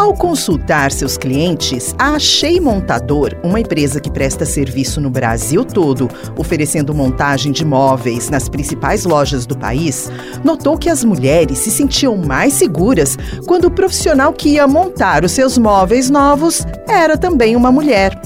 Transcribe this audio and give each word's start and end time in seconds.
Ao 0.00 0.14
consultar 0.14 0.90
seus 0.92 1.18
clientes, 1.18 1.94
a 1.98 2.14
Achei 2.14 2.58
Montador, 2.58 3.36
uma 3.42 3.60
empresa 3.60 4.00
que 4.00 4.10
presta 4.10 4.46
serviço 4.46 4.98
no 4.98 5.10
Brasil 5.10 5.62
todo, 5.62 6.08
oferecendo 6.38 6.94
montagem 6.94 7.52
de 7.52 7.66
móveis 7.66 8.30
nas 8.30 8.48
principais 8.48 9.04
lojas 9.04 9.44
do 9.44 9.58
país, 9.58 10.10
notou 10.42 10.78
que 10.78 10.88
as 10.88 11.04
mulheres 11.04 11.58
se 11.58 11.70
sentiam 11.70 12.16
mais 12.16 12.54
seguras 12.54 13.18
quando 13.46 13.66
o 13.66 13.70
profissional 13.70 14.32
que 14.32 14.54
ia 14.54 14.66
montar 14.66 15.22
os 15.22 15.32
seus 15.32 15.58
móveis 15.58 16.08
novos 16.08 16.66
era 16.88 17.18
também 17.18 17.54
uma 17.54 17.70
mulher. 17.70 18.18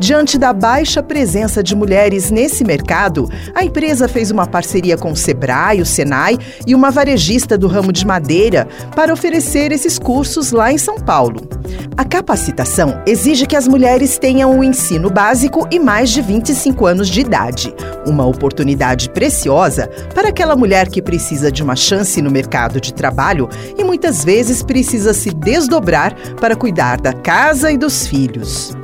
Diante 0.00 0.38
da 0.38 0.52
baixa 0.52 1.02
presença 1.02 1.60
de 1.60 1.74
mulheres 1.74 2.30
nesse 2.30 2.62
mercado, 2.62 3.28
a 3.52 3.64
empresa 3.64 4.06
fez 4.06 4.30
uma 4.30 4.46
parceria 4.46 4.96
com 4.96 5.10
o 5.10 5.16
Sebrae, 5.16 5.82
o 5.82 5.86
Senai 5.86 6.38
e 6.64 6.72
uma 6.72 6.88
varejista 6.88 7.58
do 7.58 7.66
ramo 7.66 7.92
de 7.92 8.06
madeira 8.06 8.68
para 8.94 9.12
oferecer 9.12 9.72
esses 9.72 9.98
cursos 9.98 10.52
lá 10.52 10.72
em 10.72 10.78
São 10.78 11.00
Paulo. 11.00 11.40
A 11.96 12.04
capacitação 12.04 13.02
exige 13.04 13.44
que 13.44 13.56
as 13.56 13.66
mulheres 13.66 14.18
tenham 14.18 14.52
o 14.52 14.58
um 14.58 14.64
ensino 14.64 15.10
básico 15.10 15.66
e 15.68 15.80
mais 15.80 16.10
de 16.10 16.22
25 16.22 16.86
anos 16.86 17.08
de 17.08 17.20
idade, 17.20 17.74
uma 18.06 18.24
oportunidade 18.24 19.10
preciosa 19.10 19.90
para 20.14 20.28
aquela 20.28 20.54
mulher 20.54 20.88
que 20.88 21.02
precisa 21.02 21.50
de 21.50 21.60
uma 21.60 21.74
chance 21.74 22.22
no 22.22 22.30
mercado 22.30 22.80
de 22.80 22.94
trabalho 22.94 23.48
e 23.76 23.82
muitas 23.82 24.24
vezes 24.24 24.62
precisa 24.62 25.12
se 25.12 25.30
desdobrar 25.30 26.14
para 26.40 26.54
cuidar 26.54 27.00
da 27.00 27.12
casa 27.12 27.72
e 27.72 27.76
dos 27.76 28.06
filhos. 28.06 28.77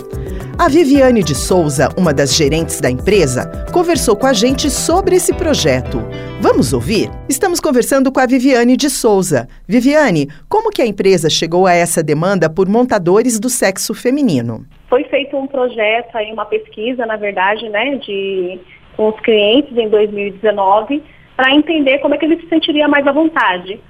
A 0.56 0.68
Viviane 0.68 1.24
de 1.24 1.34
Souza, 1.34 1.88
uma 1.98 2.14
das 2.14 2.36
gerentes 2.36 2.80
da 2.80 2.88
empresa, 2.88 3.50
conversou 3.72 4.16
com 4.16 4.24
a 4.24 4.32
gente 4.32 4.70
sobre 4.70 5.16
esse 5.16 5.34
projeto. 5.34 5.98
Vamos 6.40 6.72
ouvir? 6.72 7.10
Estamos 7.28 7.58
conversando 7.58 8.12
com 8.12 8.20
a 8.20 8.26
Viviane 8.26 8.76
de 8.76 8.88
Souza. 8.88 9.48
Viviane, 9.66 10.28
como 10.48 10.70
que 10.70 10.80
a 10.80 10.86
empresa 10.86 11.28
chegou 11.28 11.66
a 11.66 11.74
essa 11.74 12.04
demanda 12.04 12.48
por 12.48 12.68
montadores 12.68 13.40
do 13.40 13.48
sexo 13.48 13.92
feminino? 13.94 14.64
Foi 14.88 15.02
feito 15.04 15.36
um 15.36 15.48
projeto 15.48 16.14
aí, 16.14 16.32
uma 16.32 16.44
pesquisa, 16.44 17.04
na 17.04 17.16
verdade, 17.16 17.68
né, 17.68 17.96
de 17.96 18.60
com 18.96 19.08
os 19.08 19.20
clientes 19.20 19.76
em 19.76 19.88
2019, 19.88 21.02
para 21.36 21.52
entender 21.52 21.98
como 21.98 22.14
é 22.14 22.18
que 22.18 22.26
eles 22.26 22.40
se 22.40 22.48
sentiriam 22.48 22.88
mais 22.88 23.04
à 23.04 23.10
vontade. 23.10 23.80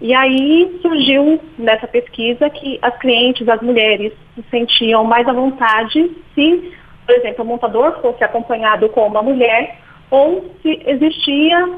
E 0.00 0.14
aí 0.14 0.78
surgiu 0.80 1.38
nessa 1.58 1.86
pesquisa 1.86 2.48
que 2.48 2.78
as 2.80 2.96
clientes, 2.98 3.46
as 3.46 3.60
mulheres, 3.60 4.12
se 4.34 4.42
sentiam 4.50 5.04
mais 5.04 5.28
à 5.28 5.32
vontade 5.32 6.10
se, 6.34 6.72
por 7.06 7.14
exemplo, 7.14 7.44
o 7.44 7.46
montador 7.46 8.00
fosse 8.00 8.24
acompanhado 8.24 8.88
com 8.88 9.06
uma 9.06 9.22
mulher 9.22 9.76
ou 10.10 10.54
se 10.62 10.82
existia, 10.86 11.68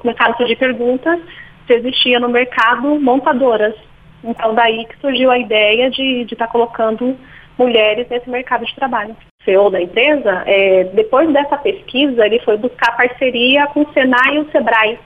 começaram 0.00 0.34
a 0.34 0.36
surgir 0.36 0.56
perguntas, 0.56 1.20
se 1.66 1.74
existia 1.74 2.20
no 2.20 2.28
mercado 2.28 3.00
montadoras. 3.00 3.74
Então 4.22 4.54
daí 4.54 4.84
que 4.86 4.98
surgiu 5.00 5.30
a 5.30 5.38
ideia 5.38 5.90
de 5.90 6.22
estar 6.22 6.46
tá 6.46 6.52
colocando 6.52 7.16
mulheres 7.58 8.08
nesse 8.08 8.30
mercado 8.30 8.64
de 8.64 8.74
trabalho. 8.76 9.16
O 9.40 9.44
CEO 9.44 9.68
da 9.68 9.82
empresa, 9.82 10.44
é, 10.46 10.84
depois 10.94 11.30
dessa 11.32 11.58
pesquisa, 11.58 12.24
ele 12.24 12.38
foi 12.40 12.56
buscar 12.56 12.96
parceria 12.96 13.66
com 13.66 13.82
o 13.82 13.92
Senai 13.92 14.36
e 14.36 14.38
o 14.38 14.50
Sebrae 14.50 14.98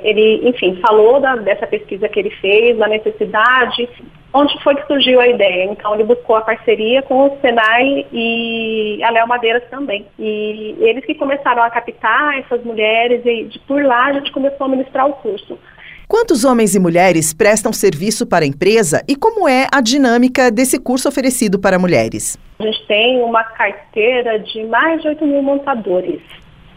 ele, 0.00 0.48
enfim, 0.48 0.78
falou 0.80 1.20
da, 1.20 1.36
dessa 1.36 1.66
pesquisa 1.66 2.08
que 2.08 2.18
ele 2.18 2.30
fez, 2.30 2.76
da 2.78 2.88
necessidade, 2.88 3.88
onde 4.32 4.62
foi 4.62 4.74
que 4.74 4.86
surgiu 4.86 5.20
a 5.20 5.28
ideia. 5.28 5.64
Então, 5.64 5.94
ele 5.94 6.04
buscou 6.04 6.36
a 6.36 6.42
parceria 6.42 7.02
com 7.02 7.26
o 7.26 7.38
Senai 7.40 8.06
e 8.12 9.00
a 9.02 9.10
Léo 9.10 9.28
Madeiras 9.28 9.62
também. 9.70 10.04
E 10.18 10.76
eles 10.80 11.04
que 11.04 11.14
começaram 11.14 11.62
a 11.62 11.70
captar 11.70 12.38
essas 12.38 12.62
mulheres 12.64 13.22
e 13.24 13.44
de, 13.44 13.58
por 13.60 13.82
lá 13.82 14.06
a 14.06 14.12
gente 14.14 14.32
começou 14.32 14.66
a 14.66 14.70
ministrar 14.70 15.06
o 15.08 15.14
curso. 15.14 15.58
Quantos 16.06 16.44
homens 16.44 16.74
e 16.74 16.78
mulheres 16.78 17.32
prestam 17.32 17.72
serviço 17.72 18.26
para 18.26 18.44
a 18.44 18.48
empresa 18.48 19.02
e 19.08 19.16
como 19.16 19.48
é 19.48 19.66
a 19.72 19.80
dinâmica 19.80 20.50
desse 20.50 20.78
curso 20.78 21.08
oferecido 21.08 21.58
para 21.58 21.78
mulheres? 21.78 22.38
A 22.58 22.62
gente 22.62 22.86
tem 22.86 23.22
uma 23.22 23.42
carteira 23.42 24.38
de 24.38 24.64
mais 24.64 25.00
de 25.00 25.08
8 25.08 25.24
mil 25.26 25.42
montadores. 25.42 26.20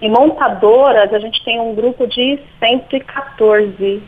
Em 0.01 0.09
montadoras, 0.09 1.13
a 1.13 1.19
gente 1.19 1.43
tem 1.43 1.59
um 1.59 1.73
grupo 1.73 2.05
de 2.07 2.39
114. 2.59 4.03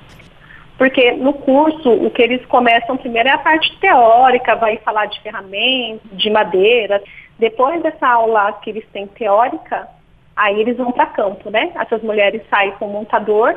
Porque 0.78 1.12
no 1.12 1.34
curso, 1.34 1.92
o 1.92 2.10
que 2.10 2.22
eles 2.22 2.46
começam 2.46 2.96
primeiro 2.96 3.28
é 3.28 3.34
a 3.34 3.38
parte 3.38 3.78
teórica, 3.80 4.56
vai 4.56 4.78
falar 4.78 5.08
de 5.08 5.20
ferramentas, 5.22 6.10
de 6.14 6.30
madeira. 6.30 7.02
Depois 7.38 7.82
dessa 7.82 8.08
aula 8.08 8.54
que 8.54 8.70
eles 8.70 8.86
têm 8.94 9.08
teórica, 9.08 9.88
aí 10.36 10.60
eles 10.60 10.78
vão 10.78 10.92
para 10.92 11.08
campo, 11.08 11.50
né? 11.50 11.72
Essas 11.76 12.02
mulheres 12.02 12.42
saem 12.50 12.72
com 12.74 12.88
o 12.88 12.94
montador 12.94 13.56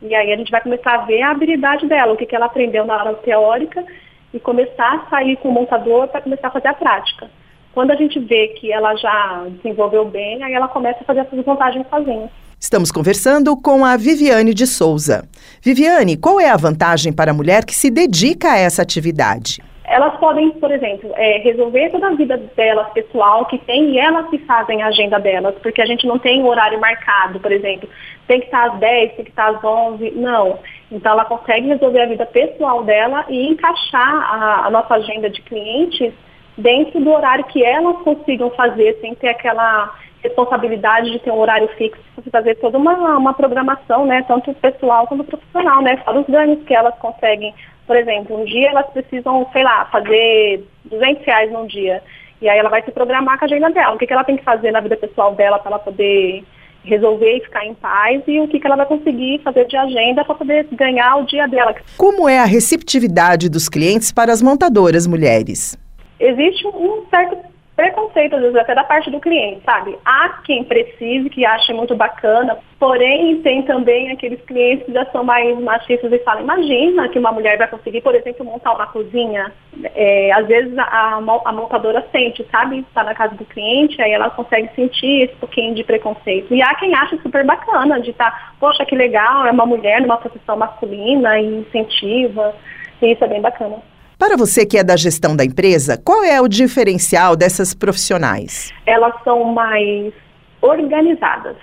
e 0.00 0.14
aí 0.14 0.32
a 0.32 0.36
gente 0.36 0.50
vai 0.50 0.60
começar 0.60 0.94
a 0.94 1.04
ver 1.04 1.22
a 1.22 1.30
habilidade 1.30 1.86
dela, 1.86 2.12
o 2.12 2.16
que, 2.16 2.26
que 2.26 2.34
ela 2.34 2.46
aprendeu 2.46 2.84
na 2.86 2.98
aula 2.98 3.14
teórica 3.14 3.84
e 4.32 4.40
começar 4.40 4.94
a 4.94 5.10
sair 5.10 5.36
com 5.36 5.48
o 5.48 5.52
montador 5.52 6.08
para 6.08 6.20
começar 6.20 6.48
a 6.48 6.50
fazer 6.50 6.68
a 6.68 6.74
prática. 6.74 7.30
Quando 7.74 7.90
a 7.90 7.96
gente 7.96 8.20
vê 8.20 8.48
que 8.48 8.72
ela 8.72 8.94
já 8.94 9.46
desenvolveu 9.50 10.04
bem, 10.04 10.42
aí 10.44 10.54
ela 10.54 10.68
começa 10.68 11.00
a 11.00 11.04
fazer 11.04 11.20
essas 11.20 11.44
montagens 11.44 11.84
sozinha. 11.90 12.30
Estamos 12.58 12.92
conversando 12.92 13.56
com 13.56 13.84
a 13.84 13.96
Viviane 13.96 14.54
de 14.54 14.64
Souza. 14.64 15.28
Viviane, 15.60 16.16
qual 16.16 16.40
é 16.40 16.48
a 16.48 16.56
vantagem 16.56 17.12
para 17.12 17.32
a 17.32 17.34
mulher 17.34 17.64
que 17.64 17.74
se 17.74 17.90
dedica 17.90 18.52
a 18.52 18.56
essa 18.56 18.80
atividade? 18.80 19.60
Elas 19.84 20.16
podem, 20.18 20.50
por 20.52 20.70
exemplo, 20.70 21.10
é, 21.16 21.38
resolver 21.38 21.90
toda 21.90 22.06
a 22.06 22.14
vida 22.14 22.38
delas 22.56 22.88
pessoal 22.94 23.44
que 23.46 23.58
tem 23.58 23.90
e 23.90 23.98
elas 23.98 24.30
que 24.30 24.38
fazem 24.38 24.80
a 24.80 24.86
agenda 24.86 25.18
delas, 25.18 25.54
porque 25.60 25.82
a 25.82 25.86
gente 25.86 26.06
não 26.06 26.18
tem 26.18 26.42
horário 26.42 26.80
marcado, 26.80 27.38
por 27.40 27.52
exemplo, 27.52 27.88
tem 28.26 28.38
que 28.40 28.46
estar 28.46 28.70
às 28.70 28.78
10, 28.78 29.16
tem 29.16 29.24
que 29.24 29.30
estar 29.30 29.48
às 29.48 29.62
11, 29.62 30.12
não. 30.12 30.58
Então 30.90 31.12
ela 31.12 31.24
consegue 31.24 31.66
resolver 31.66 32.00
a 32.00 32.06
vida 32.06 32.24
pessoal 32.24 32.82
dela 32.84 33.26
e 33.28 33.46
encaixar 33.46 34.32
a, 34.32 34.66
a 34.66 34.70
nossa 34.70 34.94
agenda 34.94 35.28
de 35.28 35.42
clientes 35.42 36.14
dentro 36.56 37.00
do 37.00 37.10
horário 37.10 37.44
que 37.44 37.64
elas 37.64 37.96
consigam 38.02 38.50
fazer, 38.50 38.98
sem 39.00 39.14
ter 39.14 39.28
aquela 39.28 39.94
responsabilidade 40.22 41.10
de 41.10 41.18
ter 41.18 41.30
um 41.30 41.38
horário 41.38 41.68
fixo, 41.76 42.00
fazer 42.32 42.54
toda 42.56 42.78
uma, 42.78 43.18
uma 43.18 43.34
programação, 43.34 44.06
né, 44.06 44.24
tanto 44.26 44.54
pessoal 44.54 45.06
quanto 45.06 45.24
profissional, 45.24 45.82
né, 45.82 45.98
fora 45.98 46.20
os 46.20 46.26
ganhos 46.26 46.64
que 46.64 46.74
elas 46.74 46.94
conseguem. 46.98 47.54
Por 47.86 47.94
exemplo, 47.94 48.40
um 48.40 48.44
dia 48.44 48.70
elas 48.70 48.86
precisam, 48.86 49.46
sei 49.52 49.62
lá, 49.62 49.84
fazer 49.86 50.66
200 50.86 51.24
reais 51.24 51.52
num 51.52 51.66
dia, 51.66 52.02
e 52.40 52.48
aí 52.48 52.58
ela 52.58 52.70
vai 52.70 52.82
se 52.82 52.90
programar 52.90 53.38
com 53.38 53.44
a 53.44 53.46
agenda 53.46 53.70
dela. 53.70 53.94
O 53.94 53.98
que, 53.98 54.06
que 54.06 54.12
ela 54.12 54.24
tem 54.24 54.36
que 54.36 54.44
fazer 54.44 54.70
na 54.70 54.80
vida 54.80 54.96
pessoal 54.96 55.34
dela 55.34 55.58
para 55.58 55.72
ela 55.72 55.78
poder 55.78 56.42
resolver 56.84 57.38
e 57.38 57.40
ficar 57.40 57.64
em 57.64 57.74
paz 57.74 58.22
e 58.26 58.40
o 58.40 58.48
que, 58.48 58.60
que 58.60 58.66
ela 58.66 58.76
vai 58.76 58.86
conseguir 58.86 59.40
fazer 59.42 59.66
de 59.66 59.76
agenda 59.76 60.24
para 60.24 60.34
poder 60.34 60.66
ganhar 60.72 61.16
o 61.16 61.24
dia 61.24 61.46
dela. 61.46 61.74
Como 61.96 62.28
é 62.28 62.38
a 62.38 62.44
receptividade 62.44 63.48
dos 63.48 63.68
clientes 63.68 64.12
para 64.12 64.32
as 64.32 64.42
montadoras 64.42 65.06
mulheres? 65.06 65.78
Existe 66.18 66.66
um 66.66 67.06
certo 67.08 67.54
preconceito, 67.76 68.36
às 68.36 68.42
vezes, 68.42 68.56
até 68.56 68.74
da 68.74 68.84
parte 68.84 69.10
do 69.10 69.20
cliente, 69.20 69.62
sabe? 69.64 69.98
Há 70.04 70.40
quem 70.44 70.62
precise, 70.64 71.28
que 71.28 71.44
ache 71.44 71.72
muito 71.72 71.94
bacana, 71.94 72.56
porém 72.78 73.42
tem 73.42 73.62
também 73.62 74.12
aqueles 74.12 74.40
clientes 74.42 74.86
que 74.86 74.92
já 74.92 75.04
são 75.06 75.24
mais 75.24 75.58
machistas 75.58 76.12
e 76.12 76.18
falam, 76.20 76.42
imagina 76.42 77.08
que 77.08 77.18
uma 77.18 77.32
mulher 77.32 77.58
vai 77.58 77.66
conseguir, 77.66 78.00
por 78.00 78.14
exemplo, 78.14 78.44
montar 78.44 78.74
uma 78.74 78.86
cozinha. 78.86 79.52
É, 79.94 80.30
às 80.32 80.46
vezes 80.46 80.76
a, 80.78 81.20
a 81.44 81.52
montadora 81.52 82.06
sente, 82.12 82.46
sabe? 82.50 82.80
Está 82.80 83.02
na 83.02 83.14
casa 83.14 83.34
do 83.34 83.44
cliente, 83.44 84.00
aí 84.00 84.12
ela 84.12 84.30
consegue 84.30 84.70
sentir 84.74 85.22
esse 85.22 85.34
pouquinho 85.36 85.74
de 85.74 85.82
preconceito. 85.82 86.54
E 86.54 86.62
há 86.62 86.74
quem 86.76 86.94
acha 86.94 87.16
super 87.18 87.44
bacana, 87.44 88.00
de 88.00 88.10
estar, 88.10 88.30
tá, 88.30 88.52
poxa, 88.60 88.84
que 88.84 88.94
legal, 88.94 89.46
é 89.46 89.50
uma 89.50 89.66
mulher 89.66 90.00
numa 90.00 90.16
profissão 90.16 90.56
masculina 90.56 91.40
e 91.40 91.60
incentiva. 91.60 92.54
E 93.02 93.12
isso 93.12 93.24
é 93.24 93.28
bem 93.28 93.40
bacana. 93.40 93.93
Para 94.18 94.36
você 94.36 94.64
que 94.64 94.78
é 94.78 94.84
da 94.84 94.96
gestão 94.96 95.36
da 95.36 95.44
empresa, 95.44 96.00
qual 96.02 96.22
é 96.22 96.40
o 96.40 96.48
diferencial 96.48 97.36
dessas 97.36 97.74
profissionais? 97.74 98.72
Elas 98.86 99.14
são 99.24 99.44
mais 99.44 100.12
organizadas, 100.60 101.56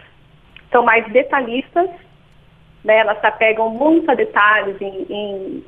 são 0.71 0.83
mais 0.83 1.05
detalhistas, 1.11 1.89
né? 2.83 2.99
elas 2.99 3.19
se 3.19 3.25
apegam 3.25 3.69
muito 3.69 4.09
a 4.11 4.15
detalhes 4.15 4.75
em, 4.81 5.05
em 5.09 5.63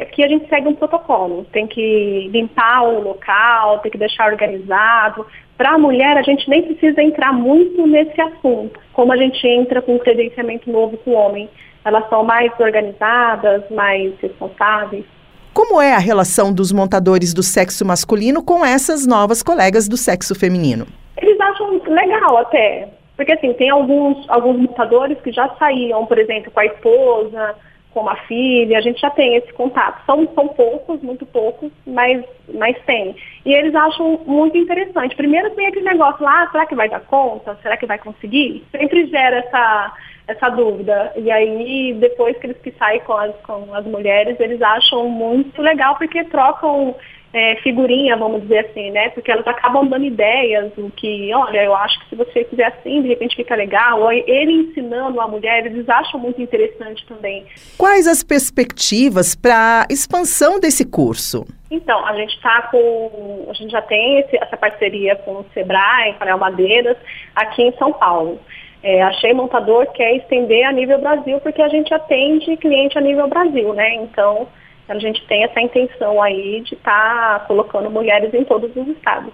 aqui 0.00 0.22
a 0.22 0.28
gente 0.28 0.48
segue 0.48 0.68
um 0.68 0.74
protocolo, 0.74 1.44
tem 1.52 1.66
que 1.66 2.28
limpar 2.32 2.82
o 2.82 3.00
local, 3.00 3.80
tem 3.80 3.90
que 3.90 3.98
deixar 3.98 4.30
organizado. 4.30 5.26
Para 5.56 5.72
a 5.72 5.78
mulher, 5.78 6.16
a 6.16 6.22
gente 6.22 6.48
nem 6.48 6.62
precisa 6.62 7.02
entrar 7.02 7.32
muito 7.32 7.86
nesse 7.86 8.20
assunto, 8.20 8.78
como 8.92 9.12
a 9.12 9.16
gente 9.16 9.46
entra 9.46 9.82
com 9.82 9.96
um 9.96 9.98
credenciamento 9.98 10.70
novo 10.70 10.96
com 10.98 11.10
o 11.10 11.14
homem. 11.14 11.48
Elas 11.84 12.08
são 12.08 12.22
mais 12.22 12.52
organizadas, 12.60 13.68
mais 13.70 14.12
responsáveis. 14.20 15.04
Como 15.52 15.80
é 15.80 15.94
a 15.94 15.98
relação 15.98 16.52
dos 16.52 16.70
montadores 16.70 17.34
do 17.34 17.42
sexo 17.42 17.84
masculino 17.84 18.42
com 18.42 18.64
essas 18.64 19.06
novas 19.06 19.42
colegas 19.42 19.88
do 19.88 19.96
sexo 19.96 20.34
feminino? 20.34 20.86
Eles 21.16 21.38
acham 21.40 21.80
legal 21.86 22.36
até. 22.38 22.88
Porque 23.16 23.32
assim, 23.32 23.52
tem 23.54 23.68
alguns, 23.68 24.28
alguns 24.30 24.56
montadores 24.56 25.20
que 25.20 25.32
já 25.32 25.48
saíam, 25.58 26.06
por 26.06 26.18
exemplo, 26.18 26.50
com 26.50 26.60
a 26.60 26.66
esposa, 26.66 27.54
com 27.92 28.00
uma 28.00 28.16
filha, 28.16 28.78
a 28.78 28.80
gente 28.80 29.00
já 29.00 29.10
tem 29.10 29.36
esse 29.36 29.52
contato. 29.52 30.04
São, 30.06 30.26
são 30.34 30.48
poucos, 30.48 31.02
muito 31.02 31.26
poucos, 31.26 31.70
mas, 31.86 32.24
mas 32.54 32.76
tem. 32.86 33.16
E 33.44 33.52
eles 33.52 33.74
acham 33.74 34.20
muito 34.26 34.56
interessante. 34.56 35.16
Primeiro 35.16 35.50
tem 35.50 35.66
aquele 35.66 35.84
negócio 35.84 36.24
lá, 36.24 36.48
será 36.50 36.64
que 36.64 36.74
vai 36.74 36.88
dar 36.88 37.00
conta? 37.00 37.58
Será 37.62 37.76
que 37.76 37.86
vai 37.86 37.98
conseguir? 37.98 38.64
Sempre 38.70 39.06
gera 39.06 39.38
essa, 39.38 39.92
essa 40.30 40.48
dúvida. 40.48 41.12
E 41.16 41.30
aí, 41.30 41.94
depois 41.94 42.36
que 42.38 42.46
eles 42.46 42.58
que 42.58 42.72
saem 42.72 43.00
com 43.00 43.14
as, 43.14 43.34
com 43.46 43.74
as 43.74 43.84
mulheres, 43.84 44.38
eles 44.40 44.60
acham 44.62 45.08
muito 45.08 45.60
legal 45.60 45.96
porque 45.96 46.24
trocam 46.24 46.94
é, 47.32 47.56
figurinha, 47.56 48.16
vamos 48.16 48.42
dizer 48.42 48.66
assim, 48.66 48.90
né? 48.90 49.08
Porque 49.10 49.30
elas 49.30 49.46
acabam 49.46 49.86
dando 49.86 50.04
ideias, 50.04 50.72
o 50.76 50.90
que, 50.90 51.32
olha, 51.32 51.62
eu 51.62 51.74
acho 51.74 51.98
que 52.00 52.08
se 52.10 52.16
você 52.16 52.44
fizer 52.44 52.66
assim, 52.66 53.02
de 53.02 53.08
repente 53.08 53.36
fica 53.36 53.54
legal. 53.54 54.00
Ou 54.02 54.12
ele 54.12 54.52
ensinando 54.52 55.20
a 55.20 55.28
mulher, 55.28 55.66
eles 55.66 55.88
acham 55.88 56.18
muito 56.18 56.42
interessante 56.42 57.04
também. 57.06 57.44
Quais 57.78 58.06
as 58.06 58.22
perspectivas 58.22 59.34
para 59.34 59.86
expansão 59.88 60.58
desse 60.58 60.84
curso? 60.84 61.46
Então, 61.70 62.04
a 62.04 62.16
gente 62.16 62.34
está 62.34 62.62
com. 62.62 63.46
A 63.48 63.52
gente 63.52 63.70
já 63.70 63.82
tem 63.82 64.18
esse, 64.18 64.36
essa 64.36 64.56
parceria 64.56 65.14
com 65.14 65.34
o 65.34 65.46
Sebrae, 65.54 66.14
Canal 66.18 66.38
Madeiras, 66.38 66.96
aqui 67.36 67.62
em 67.62 67.72
São 67.76 67.92
Paulo. 67.92 68.40
É, 68.82 69.02
a 69.02 69.12
Shea 69.12 69.34
Montador 69.34 69.86
quer 69.92 70.16
estender 70.16 70.64
a 70.64 70.72
nível 70.72 71.00
Brasil, 71.00 71.38
porque 71.40 71.60
a 71.60 71.68
gente 71.68 71.92
atende 71.92 72.56
cliente 72.56 72.96
a 72.96 73.00
nível 73.00 73.28
Brasil, 73.28 73.74
né? 73.74 73.94
Então, 73.96 74.48
a 74.88 74.98
gente 74.98 75.24
tem 75.26 75.44
essa 75.44 75.60
intenção 75.60 76.22
aí 76.22 76.62
de 76.62 76.74
estar 76.74 77.40
tá 77.40 77.44
colocando 77.46 77.90
mulheres 77.90 78.32
em 78.32 78.44
todos 78.44 78.74
os 78.74 78.88
estados. 78.88 79.32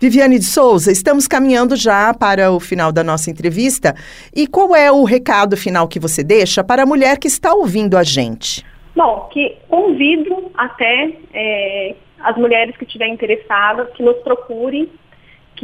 Viviane 0.00 0.38
de 0.38 0.44
Souza, 0.44 0.92
estamos 0.92 1.26
caminhando 1.26 1.76
já 1.76 2.12
para 2.12 2.50
o 2.52 2.60
final 2.60 2.92
da 2.92 3.02
nossa 3.02 3.30
entrevista. 3.30 3.94
E 4.34 4.46
qual 4.46 4.74
é 4.74 4.90
o 4.90 5.04
recado 5.04 5.56
final 5.56 5.88
que 5.88 5.98
você 5.98 6.22
deixa 6.22 6.62
para 6.62 6.82
a 6.82 6.86
mulher 6.86 7.18
que 7.18 7.28
está 7.28 7.54
ouvindo 7.54 7.96
a 7.96 8.02
gente? 8.02 8.64
Bom, 8.94 9.28
que 9.32 9.56
convido 9.68 10.50
até 10.56 11.10
é, 11.32 11.94
as 12.20 12.36
mulheres 12.36 12.76
que 12.76 12.84
estiverem 12.84 13.14
interessadas 13.14 13.88
que 13.94 14.02
nos 14.02 14.16
procurem 14.18 14.88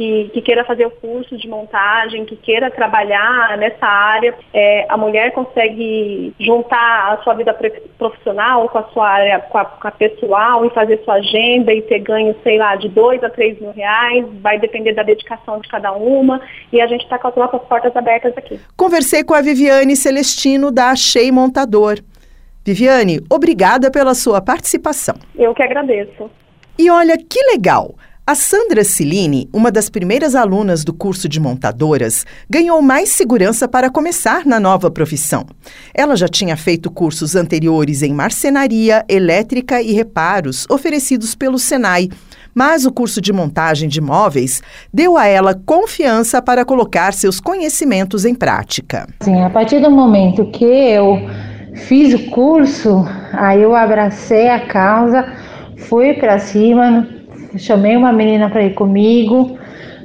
que, 0.01 0.31
que, 0.33 0.41
queira 0.41 0.65
fazer 0.65 0.87
o 0.87 0.91
curso 0.91 1.37
de 1.37 1.47
montagem, 1.47 2.25
que 2.25 2.35
queira 2.35 2.71
trabalhar 2.71 3.55
nessa 3.59 3.85
área, 3.85 4.33
é, 4.51 4.87
a 4.89 4.97
mulher 4.97 5.31
consegue 5.31 6.33
juntar 6.39 7.13
a 7.13 7.23
sua 7.23 7.35
vida 7.35 7.55
profissional 7.99 8.67
com 8.69 8.79
a 8.79 8.83
sua 8.85 9.07
área, 9.07 9.39
com 9.41 9.59
a, 9.59 9.65
com 9.65 9.87
a, 9.87 9.91
pessoal 9.91 10.65
e 10.65 10.71
fazer 10.71 10.99
sua 11.05 11.15
agenda 11.15 11.71
e 11.71 11.83
ter 11.83 11.99
ganho, 11.99 12.35
sei 12.41 12.57
lá, 12.57 12.75
de 12.75 12.89
dois 12.89 13.23
a 13.23 13.29
três 13.29 13.59
mil 13.61 13.71
reais, 13.71 14.25
vai 14.41 14.57
depender 14.57 14.93
da 14.93 15.03
dedicação 15.03 15.59
de 15.59 15.69
cada 15.69 15.91
uma 15.91 16.41
e 16.73 16.81
a 16.81 16.87
gente 16.87 17.03
está 17.03 17.19
com 17.19 17.27
as 17.27 17.35
nossas 17.35 17.61
portas 17.61 17.95
abertas 17.95 18.35
aqui. 18.35 18.59
Conversei 18.75 19.23
com 19.23 19.35
a 19.35 19.41
Viviane 19.41 19.95
Celestino 19.95 20.71
da 20.71 20.89
Achei 20.89 21.31
Montador. 21.31 21.99
Viviane, 22.65 23.19
obrigada 23.29 23.91
pela 23.91 24.15
sua 24.15 24.41
participação. 24.41 25.15
Eu 25.35 25.53
que 25.53 25.61
agradeço. 25.61 26.29
E 26.79 26.89
olha 26.89 27.15
que 27.17 27.39
legal! 27.51 27.93
A 28.25 28.35
Sandra 28.35 28.83
Ciline, 28.83 29.49
uma 29.51 29.71
das 29.71 29.89
primeiras 29.89 30.35
alunas 30.35 30.83
do 30.83 30.93
curso 30.93 31.27
de 31.27 31.39
montadoras, 31.39 32.23
ganhou 32.47 32.79
mais 32.79 33.09
segurança 33.09 33.67
para 33.67 33.89
começar 33.89 34.45
na 34.45 34.59
nova 34.59 34.91
profissão. 34.91 35.43
Ela 35.91 36.15
já 36.15 36.27
tinha 36.27 36.55
feito 36.55 36.91
cursos 36.91 37.35
anteriores 37.35 38.03
em 38.03 38.13
marcenaria, 38.13 39.03
elétrica 39.09 39.81
e 39.81 39.91
reparos 39.91 40.67
oferecidos 40.69 41.33
pelo 41.33 41.57
Senai, 41.57 42.09
mas 42.53 42.85
o 42.85 42.91
curso 42.91 43.19
de 43.19 43.33
montagem 43.33 43.89
de 43.89 43.99
móveis 43.99 44.61
deu 44.93 45.17
a 45.17 45.25
ela 45.25 45.59
confiança 45.65 46.43
para 46.43 46.63
colocar 46.63 47.13
seus 47.13 47.39
conhecimentos 47.39 48.23
em 48.23 48.35
prática. 48.35 49.07
Sim, 49.23 49.41
a 49.41 49.49
partir 49.49 49.81
do 49.81 49.89
momento 49.89 50.45
que 50.51 50.63
eu 50.63 51.17
fiz 51.87 52.13
o 52.13 52.29
curso, 52.29 53.03
aí 53.33 53.63
eu 53.63 53.75
abracei 53.75 54.47
a 54.47 54.67
causa, 54.67 55.25
fui 55.75 56.13
para 56.13 56.37
cima, 56.37 57.07
chamei 57.57 57.95
uma 57.95 58.11
menina 58.11 58.49
para 58.49 58.63
ir 58.63 58.73
comigo, 58.73 59.57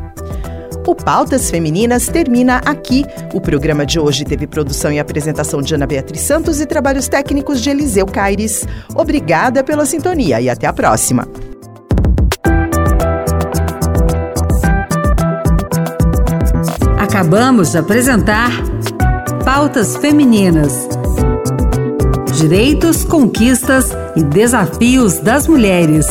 O 0.88 0.94
Pautas 0.94 1.50
Femininas 1.50 2.08
termina 2.08 2.58
aqui. 2.58 3.04
O 3.34 3.42
programa 3.42 3.86
de 3.86 4.00
hoje 4.00 4.24
teve 4.24 4.46
produção 4.46 4.92
e 4.92 5.00
apresentação 5.00 5.60
de 5.62 5.74
Ana 5.74 5.88
Beatriz 5.88 6.22
Santos 6.22 6.62
e 6.62 6.66
trabalhos 6.66 7.08
técnicos 7.08 7.60
de 7.60 7.72
Eliseu 7.72 8.06
Caires. 8.06 8.68
Obrigada 8.94 9.64
pela 9.64 9.86
sintonia 9.86 10.40
e 10.40 10.48
até 10.48 10.68
a 10.68 10.74
próxima. 10.74 11.28
Acabamos 17.00 17.72
de 17.72 17.80
apresentar 17.80 18.52
Pautas 19.44 19.98
Femininas. 19.98 20.88
Direitos, 22.38 23.04
conquistas 23.06 23.90
e 24.16 24.24
desafios 24.24 25.20
das 25.20 25.48
mulheres. 25.48 26.06